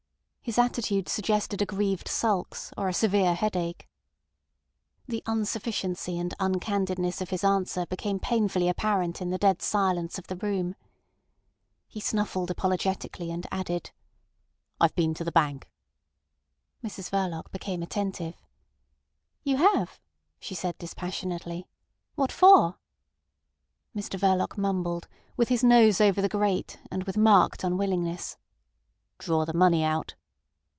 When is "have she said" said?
19.57-20.77